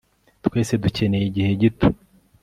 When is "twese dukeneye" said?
0.45-1.25